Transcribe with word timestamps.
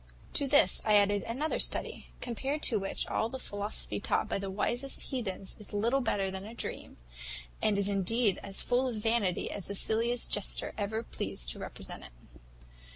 "To 0.33 0.47
this 0.47 0.81
I 0.83 0.95
added 0.95 1.21
another 1.27 1.59
study, 1.59 2.07
compared 2.21 2.63
to 2.63 2.79
which, 2.79 3.05
all 3.05 3.29
the 3.29 3.37
philosophy 3.37 3.99
taught 3.99 4.27
by 4.27 4.39
the 4.39 4.49
wisest 4.49 5.11
heathens 5.11 5.55
is 5.59 5.73
little 5.73 6.01
better 6.01 6.31
than 6.31 6.43
a 6.43 6.55
dream, 6.55 6.97
and 7.61 7.77
is 7.77 7.87
indeed 7.87 8.39
as 8.41 8.63
full 8.63 8.87
of 8.87 8.95
vanity 8.95 9.51
as 9.51 9.67
the 9.67 9.75
silliest 9.75 10.31
jester 10.31 10.73
ever 10.75 11.03
pleased 11.03 11.51
to 11.51 11.59
represent 11.59 12.05
it. 12.05 12.13